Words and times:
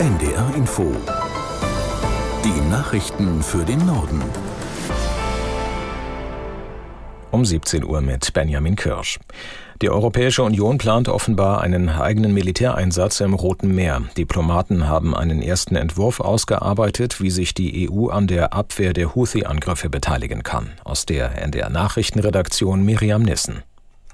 NDR 0.00 0.54
Info. 0.56 0.96
Die 2.42 2.70
Nachrichten 2.70 3.42
für 3.42 3.62
den 3.66 3.84
Norden. 3.84 4.22
Um 7.30 7.44
17 7.44 7.84
Uhr 7.84 8.00
mit 8.00 8.32
Benjamin 8.32 8.76
Kirsch. 8.76 9.18
Die 9.82 9.90
Europäische 9.90 10.42
Union 10.42 10.78
plant 10.78 11.10
offenbar 11.10 11.60
einen 11.60 11.90
eigenen 11.90 12.32
Militäreinsatz 12.32 13.20
im 13.20 13.34
Roten 13.34 13.74
Meer. 13.74 14.00
Diplomaten 14.16 14.88
haben 14.88 15.14
einen 15.14 15.42
ersten 15.42 15.76
Entwurf 15.76 16.20
ausgearbeitet, 16.20 17.20
wie 17.20 17.30
sich 17.30 17.52
die 17.52 17.90
EU 17.90 18.08
an 18.08 18.26
der 18.26 18.54
Abwehr 18.54 18.94
der 18.94 19.14
Houthi-Angriffe 19.14 19.90
beteiligen 19.90 20.42
kann. 20.42 20.70
Aus 20.82 21.04
der 21.04 21.42
NDR 21.42 21.68
Nachrichtenredaktion 21.68 22.82
Miriam 22.82 23.20
Nissen. 23.20 23.64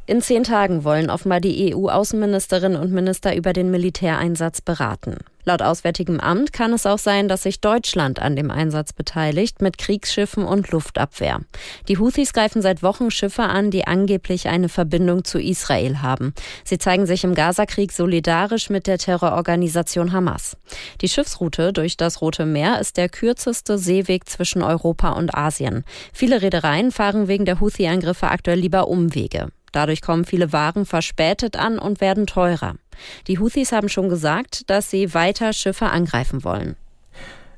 In 0.07 0.21
zehn 0.21 0.43
Tagen 0.43 0.83
wollen 0.83 1.11
offenbar 1.11 1.39
die 1.39 1.73
EU-Außenministerinnen 1.73 2.81
und 2.81 2.91
Minister 2.91 3.37
über 3.37 3.53
den 3.53 3.71
Militäreinsatz 3.71 4.61
beraten. 4.61 5.19
Laut 5.49 5.63
Auswärtigem 5.63 6.19
Amt 6.19 6.53
kann 6.53 6.73
es 6.73 6.87
auch 6.87 6.99
sein, 6.99 7.29
dass 7.29 7.45
sich 7.45 7.61
Deutschland 7.61 8.21
an 8.21 8.35
dem 8.35 8.51
Einsatz 8.51 8.93
beteiligt 8.93 9.63
mit 9.63 9.79
Kriegsschiffen 9.79 10.45
und 10.45 10.73
Luftabwehr. 10.73 11.39
Die 11.87 11.99
Houthis 11.99 12.33
greifen 12.33 12.63
seit 12.63 12.83
Wochen 12.83 13.13
Schiffe 13.13 13.45
an, 13.45 13.71
die 13.71 13.87
angeblich 13.87 14.49
eine 14.49 14.69
Verbindung 14.69 15.23
zu 15.23 15.39
Israel 15.39 16.03
haben. 16.03 16.35
Sie 16.65 16.79
zeigen 16.79 17.07
sich 17.07 17.23
im 17.23 17.37
Gazakrieg 17.37 17.93
solidarisch 17.93 18.71
mit 18.71 18.89
der 18.89 18.99
Terrororganisation 18.99 20.11
Hamas. 20.11 20.57
Die 21.01 21.09
Schiffsroute 21.09 21.73
durch 21.73 21.97
das 21.97 22.21
Rote 22.21 22.45
Meer 22.45 22.81
ist 22.81 22.97
der 22.97 23.09
kürzeste 23.09 23.79
Seeweg 23.79 24.29
zwischen 24.29 24.63
Europa 24.63 25.11
und 25.11 25.33
Asien. 25.33 25.85
Viele 26.13 26.43
Reedereien 26.43 26.91
fahren 26.91 27.29
wegen 27.29 27.45
der 27.45 27.61
Houthi-Angriffe 27.61 28.27
aktuell 28.27 28.59
lieber 28.59 28.89
Umwege. 28.89 29.53
Dadurch 29.71 30.03
kommen 30.03 30.25
viele 30.25 30.53
Waren 30.53 30.87
verspätet 30.87 31.57
an 31.57 31.79
und 31.79 32.01
werden 32.01 32.27
teurer. 32.27 32.75
Die 33.27 33.39
Houthis 33.39 33.73
haben 33.73 33.89
schon 33.89 34.09
gesagt, 34.09 34.69
dass 34.71 34.91
sie 34.91 35.15
weiter 35.15 35.53
Schiffe 35.53 35.87
angreifen 35.87 36.45
wollen. 36.45 36.77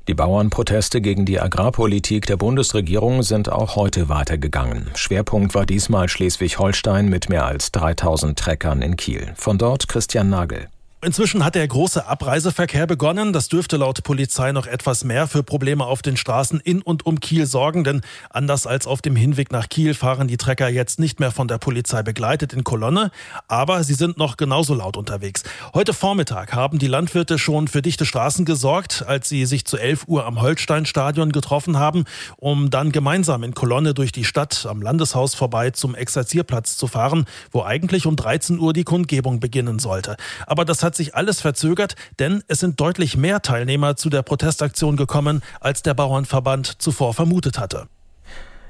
Die 0.07 0.15
Bauernproteste 0.15 1.01
gegen 1.01 1.25
die 1.25 1.39
Agrarpolitik 1.39 2.25
der 2.25 2.37
Bundesregierung 2.37 3.21
sind 3.21 3.51
auch 3.51 3.75
heute 3.75 4.09
weitergegangen. 4.09 4.89
Schwerpunkt 4.95 5.53
war 5.53 5.67
diesmal 5.67 6.09
Schleswig-Holstein 6.09 7.09
mit 7.09 7.29
mehr 7.29 7.45
als 7.45 7.71
3000 7.71 8.37
Treckern 8.37 8.81
in 8.81 8.97
Kiel. 8.97 9.33
Von 9.35 9.59
dort 9.59 9.87
Christian 9.87 10.31
Nagel. 10.31 10.67
Inzwischen 11.01 11.45
hat 11.45 11.55
der 11.55 11.65
große 11.65 12.07
Abreiseverkehr 12.07 12.85
begonnen. 12.85 13.31
Das 13.31 13.47
dürfte 13.47 13.77
laut 13.77 14.03
Polizei 14.03 14.51
noch 14.51 14.67
etwas 14.67 15.05
mehr 15.05 15.27
für 15.27 15.43
Probleme 15.43 15.85
auf 15.85 16.01
den 16.01 16.17
Straßen 16.17 16.59
in 16.59 16.81
und 16.81 17.05
um 17.05 17.21
Kiel 17.21 17.45
sorgen, 17.45 17.85
denn 17.85 18.01
anders 18.29 18.67
als 18.67 18.85
auf 18.85 19.01
dem 19.01 19.15
Hinweg 19.15 19.49
nach 19.49 19.69
Kiel 19.69 19.93
fahren 19.93 20.27
die 20.27 20.35
Trecker 20.35 20.67
jetzt 20.67 20.99
nicht 20.99 21.21
mehr 21.21 21.31
von 21.31 21.47
der 21.47 21.57
Polizei 21.57 22.03
begleitet 22.03 22.51
in 22.51 22.65
Kolonne, 22.65 23.11
aber 23.47 23.81
sie 23.85 23.93
sind 23.93 24.17
noch 24.17 24.35
genauso 24.35 24.73
laut 24.73 24.97
unterwegs. 24.97 25.43
Heute 25.73 25.93
Vormittag 25.93 26.51
haben 26.51 26.79
die 26.79 26.87
Landwirte 26.87 27.39
schon 27.39 27.69
für 27.69 27.81
dichte 27.81 28.05
Straßen 28.05 28.43
gesorgt, 28.43 29.05
als 29.07 29.29
sie 29.29 29.45
sich 29.45 29.63
zu 29.63 29.77
11 29.77 30.03
Uhr 30.07 30.25
am 30.25 30.41
Holsteinstadion 30.41 31.31
getroffen 31.31 31.77
haben, 31.77 32.03
um 32.35 32.71
dann 32.71 32.91
gemeinsam 32.91 33.43
in 33.43 33.53
Kolonne 33.53 33.93
durch 33.93 34.11
die 34.11 34.25
Stadt 34.25 34.65
am 34.69 34.81
Landeshaus 34.81 35.33
vorbei 35.33 35.71
zum 35.71 35.95
Exerzierplatz 35.95 36.75
zu 36.75 36.87
fahren, 36.87 37.23
wo 37.51 37.63
eigentlich 37.63 38.05
um 38.05 38.17
13 38.17 38.59
Uhr 38.59 38.73
die 38.73 38.83
Kundgebung 38.83 39.39
beginnen 39.39 39.79
sollte. 39.79 40.17
Aber 40.45 40.65
das 40.65 40.83
hat 40.83 40.88
hat 40.89 40.95
sich 40.95 41.13
alles 41.13 41.39
verzögert, 41.39 41.95
denn 42.17 42.43
es 42.47 42.61
sind 42.61 42.79
deutlich 42.79 43.15
mehr 43.15 43.43
Teilnehmer 43.43 43.95
zu 43.95 44.09
der 44.09 44.23
Protestaktion 44.23 44.97
gekommen, 44.97 45.43
als 45.59 45.83
der 45.83 45.93
Bauernverband 45.93 46.81
zuvor 46.81 47.13
vermutet 47.13 47.59
hatte. 47.59 47.87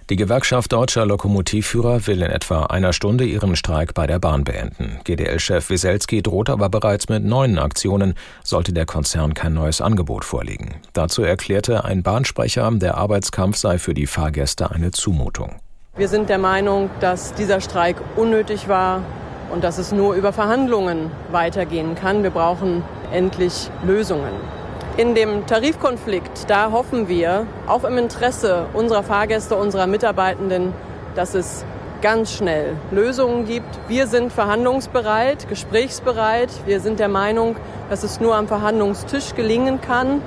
Die 0.09 0.17
Gewerkschaft 0.17 0.73
deutscher 0.73 1.05
Lokomotivführer 1.05 2.07
will 2.07 2.21
in 2.21 2.29
etwa 2.29 2.65
einer 2.65 2.91
Stunde 2.91 3.23
ihren 3.23 3.55
Streik 3.55 3.93
bei 3.93 4.05
der 4.05 4.19
Bahn 4.19 4.43
beenden. 4.43 4.99
GDL-Chef 5.05 5.69
Wieselski 5.69 6.21
droht 6.21 6.49
aber 6.49 6.67
bereits 6.67 7.07
mit 7.07 7.23
neuen 7.23 7.57
Aktionen, 7.57 8.15
sollte 8.43 8.73
der 8.73 8.85
Konzern 8.85 9.33
kein 9.33 9.53
neues 9.53 9.79
Angebot 9.79 10.25
vorlegen. 10.25 10.75
Dazu 10.91 11.21
erklärte 11.21 11.85
ein 11.85 12.03
Bahnsprecher, 12.03 12.69
der 12.73 12.97
Arbeitskampf 12.97 13.55
sei 13.55 13.79
für 13.79 13.93
die 13.93 14.07
Fahrgäste 14.07 14.71
eine 14.71 14.91
Zumutung. 14.91 15.61
Wir 15.95 16.09
sind 16.09 16.27
der 16.27 16.39
Meinung, 16.39 16.89
dass 16.99 17.33
dieser 17.35 17.61
Streik 17.61 17.95
unnötig 18.17 18.67
war 18.67 19.03
und 19.51 19.63
dass 19.63 19.77
es 19.77 19.91
nur 19.91 20.13
über 20.13 20.33
Verhandlungen 20.33 21.11
weitergehen 21.31 21.95
kann. 21.95 22.23
Wir 22.23 22.29
brauchen 22.29 22.83
endlich 23.11 23.69
Lösungen. 23.83 24.33
In 24.97 25.15
dem 25.15 25.45
Tarifkonflikt, 25.45 26.49
da 26.49 26.71
hoffen 26.71 27.07
wir, 27.07 27.47
auch 27.67 27.83
im 27.83 27.97
Interesse 27.97 28.65
unserer 28.73 29.03
Fahrgäste, 29.03 29.55
unserer 29.55 29.87
Mitarbeitenden, 29.87 30.73
dass 31.15 31.35
es 31.35 31.63
ganz 32.01 32.33
schnell 32.33 32.75
Lösungen 32.91 33.45
gibt. 33.45 33.79
Wir 33.87 34.07
sind 34.07 34.31
verhandlungsbereit, 34.31 35.47
gesprächsbereit. 35.49 36.49
Wir 36.65 36.79
sind 36.79 36.99
der 36.99 37.09
Meinung, 37.09 37.55
dass 37.89 38.03
es 38.03 38.19
nur 38.19 38.35
am 38.35 38.47
Verhandlungstisch 38.47 39.35
gelingen 39.35 39.81
kann. 39.81 40.21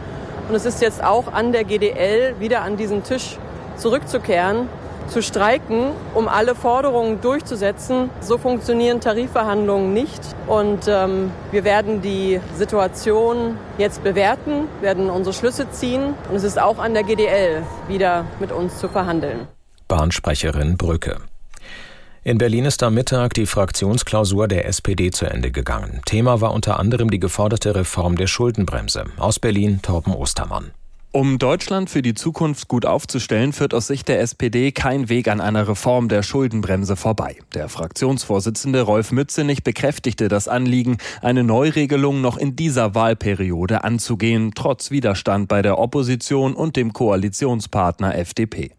Und 0.48 0.54
es 0.54 0.66
ist 0.66 0.82
jetzt 0.82 1.02
auch 1.02 1.32
an 1.32 1.52
der 1.52 1.64
GDL, 1.64 2.34
wieder 2.38 2.62
an 2.62 2.76
diesen 2.76 3.02
Tisch 3.04 3.38
zurückzukehren 3.76 4.68
zu 5.12 5.22
streiken, 5.22 5.90
um 6.14 6.26
alle 6.26 6.54
Forderungen 6.54 7.20
durchzusetzen. 7.20 8.10
So 8.20 8.38
funktionieren 8.38 9.00
Tarifverhandlungen 9.00 9.92
nicht. 9.92 10.20
Und 10.46 10.88
ähm, 10.88 11.30
wir 11.50 11.64
werden 11.64 12.00
die 12.02 12.40
Situation 12.56 13.58
jetzt 13.78 14.02
bewerten, 14.02 14.68
werden 14.80 15.10
unsere 15.10 15.34
Schlüsse 15.34 15.70
ziehen. 15.70 16.14
Und 16.28 16.36
es 16.36 16.44
ist 16.44 16.60
auch 16.60 16.78
an 16.78 16.94
der 16.94 17.04
GDL, 17.04 17.62
wieder 17.88 18.24
mit 18.40 18.52
uns 18.52 18.78
zu 18.78 18.88
verhandeln. 18.88 19.46
Bahnsprecherin 19.86 20.76
Brücke. 20.76 21.18
In 22.24 22.38
Berlin 22.38 22.64
ist 22.64 22.82
am 22.82 22.94
Mittag 22.94 23.34
die 23.34 23.46
Fraktionsklausur 23.46 24.46
der 24.46 24.66
SPD 24.66 25.10
zu 25.10 25.26
Ende 25.26 25.50
gegangen. 25.50 26.00
Thema 26.06 26.40
war 26.40 26.52
unter 26.52 26.78
anderem 26.78 27.10
die 27.10 27.18
geforderte 27.18 27.74
Reform 27.74 28.16
der 28.16 28.28
Schuldenbremse. 28.28 29.04
Aus 29.18 29.40
Berlin 29.40 29.80
Torben 29.82 30.14
Ostermann. 30.14 30.70
Um 31.14 31.38
Deutschland 31.38 31.90
für 31.90 32.00
die 32.00 32.14
Zukunft 32.14 32.68
gut 32.68 32.86
aufzustellen, 32.86 33.52
führt 33.52 33.74
aus 33.74 33.86
Sicht 33.86 34.08
der 34.08 34.22
SPD 34.22 34.72
kein 34.72 35.10
Weg 35.10 35.28
an 35.28 35.42
einer 35.42 35.68
Reform 35.68 36.08
der 36.08 36.22
Schuldenbremse 36.22 36.96
vorbei. 36.96 37.36
Der 37.52 37.68
Fraktionsvorsitzende 37.68 38.80
Rolf 38.80 39.12
Mützenich 39.12 39.62
bekräftigte 39.62 40.28
das 40.28 40.48
Anliegen, 40.48 40.96
eine 41.20 41.44
Neuregelung 41.44 42.22
noch 42.22 42.38
in 42.38 42.56
dieser 42.56 42.94
Wahlperiode 42.94 43.84
anzugehen, 43.84 44.52
trotz 44.54 44.90
Widerstand 44.90 45.48
bei 45.48 45.60
der 45.60 45.78
Opposition 45.78 46.54
und 46.54 46.76
dem 46.76 46.94
Koalitionspartner 46.94 48.16
FDP. 48.16 48.70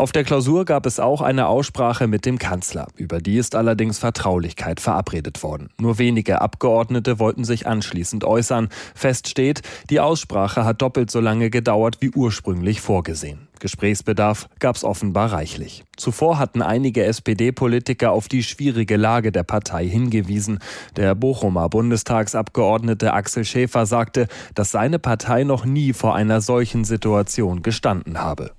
Auf 0.00 0.12
der 0.12 0.24
Klausur 0.24 0.64
gab 0.64 0.86
es 0.86 0.98
auch 0.98 1.20
eine 1.20 1.46
Aussprache 1.46 2.06
mit 2.06 2.24
dem 2.24 2.38
Kanzler. 2.38 2.88
Über 2.96 3.18
die 3.20 3.36
ist 3.36 3.54
allerdings 3.54 3.98
Vertraulichkeit 3.98 4.80
verabredet 4.80 5.42
worden. 5.42 5.68
Nur 5.78 5.98
wenige 5.98 6.40
Abgeordnete 6.40 7.18
wollten 7.18 7.44
sich 7.44 7.66
anschließend 7.66 8.24
äußern. 8.24 8.70
Fest 8.94 9.28
steht, 9.28 9.60
die 9.90 10.00
Aussprache 10.00 10.64
hat 10.64 10.80
doppelt 10.80 11.10
so 11.10 11.20
lange 11.20 11.50
gedauert 11.50 11.98
wie 12.00 12.08
ursprünglich 12.12 12.80
vorgesehen. 12.80 13.48
Gesprächsbedarf 13.58 14.48
gab 14.58 14.76
es 14.76 14.84
offenbar 14.84 15.34
reichlich. 15.34 15.84
Zuvor 15.98 16.38
hatten 16.38 16.62
einige 16.62 17.04
SPD-Politiker 17.04 18.12
auf 18.12 18.26
die 18.26 18.42
schwierige 18.42 18.96
Lage 18.96 19.32
der 19.32 19.42
Partei 19.42 19.86
hingewiesen. 19.86 20.60
Der 20.96 21.14
Bochumer 21.14 21.68
Bundestagsabgeordnete 21.68 23.12
Axel 23.12 23.44
Schäfer 23.44 23.84
sagte, 23.84 24.28
dass 24.54 24.70
seine 24.70 24.98
Partei 24.98 25.44
noch 25.44 25.66
nie 25.66 25.92
vor 25.92 26.14
einer 26.14 26.40
solchen 26.40 26.84
Situation 26.84 27.60
gestanden 27.60 28.18
habe. 28.18 28.52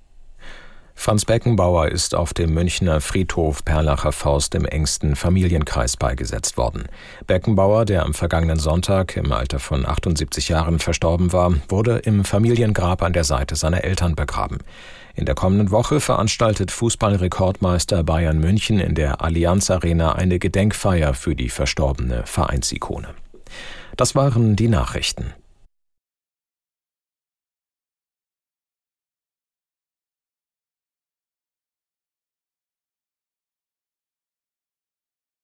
Franz 1.02 1.26
Beckenbauer 1.26 1.88
ist 1.88 2.14
auf 2.14 2.32
dem 2.32 2.54
Münchner 2.54 3.02
Friedhof 3.02 3.66
Perlacher 3.66 4.12
Faust 4.12 4.54
im 4.54 4.66
engsten 4.66 5.16
Familienkreis 5.16 5.98
beigesetzt 5.98 6.58
worden. 6.58 6.84
Beckenbauer, 7.26 7.86
der 7.86 8.06
am 8.06 8.14
vergangenen 8.14 8.60
Sonntag 8.60 9.18
im 9.18 9.32
Alter 9.32 9.58
von 9.58 9.84
78 9.84 10.50
Jahren 10.50 10.78
verstorben 10.78 11.34
war, 11.34 11.56
wurde 11.70 11.98
im 12.06 12.24
Familiengrab 12.24 13.02
an 13.02 13.14
der 13.14 13.24
Seite 13.24 13.56
seiner 13.56 13.84
Eltern 13.84 14.14
begraben. 14.14 14.60
In 15.16 15.26
der 15.26 15.34
kommenden 15.34 15.72
Woche 15.72 16.02
veranstaltet 16.02 16.70
Fußballrekordmeister 16.70 18.04
Bayern 18.04 18.38
München 18.38 18.80
in 18.80 18.94
der 18.94 19.24
Allianz 19.24 19.72
Arena 19.72 20.14
eine 20.14 20.38
Gedenkfeier 20.38 21.16
für 21.16 21.36
die 21.36 21.50
verstorbene 21.50 22.28
Vereinsikone. 22.28 23.08
Das 23.98 24.14
waren 24.14 24.56
die 24.56 24.68
Nachrichten. 24.68 25.34